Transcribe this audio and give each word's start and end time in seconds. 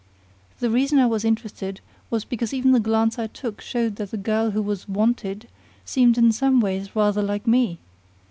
The 0.61 0.71
reason 0.71 0.97
I 0.97 1.05
was 1.05 1.23
interested 1.23 1.79
was 2.09 2.25
because 2.25 2.55
even 2.55 2.71
the 2.71 2.79
glance 2.79 3.19
I 3.19 3.27
took 3.27 3.61
showed 3.61 3.97
that 3.97 4.09
the 4.09 4.17
girl 4.17 4.49
who 4.49 4.61
was 4.63 4.89
'wanted' 4.89 5.47
seemed 5.85 6.17
in 6.17 6.31
some 6.31 6.59
ways 6.59 6.95
rather 6.95 7.21
like 7.21 7.45
me. 7.45 7.77